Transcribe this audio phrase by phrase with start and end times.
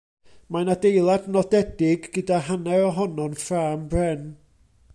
[0.53, 4.25] Mae'n adeilad nodedig gyda hanner ohono'n ffrâm bren.